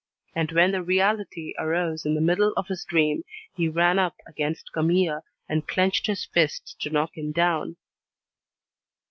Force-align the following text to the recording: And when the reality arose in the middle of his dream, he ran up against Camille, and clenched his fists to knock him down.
And 0.35 0.51
when 0.53 0.71
the 0.71 0.81
reality 0.81 1.53
arose 1.59 2.07
in 2.07 2.15
the 2.15 2.21
middle 2.21 2.53
of 2.57 2.65
his 2.69 2.83
dream, 2.85 3.23
he 3.55 3.69
ran 3.69 3.99
up 3.99 4.15
against 4.27 4.73
Camille, 4.73 5.23
and 5.47 5.67
clenched 5.67 6.07
his 6.07 6.25
fists 6.25 6.73
to 6.79 6.89
knock 6.89 7.15
him 7.15 7.31
down. 7.31 7.75